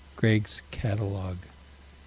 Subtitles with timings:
[0.15, 1.49] (Greg's Catalogue, _Rept.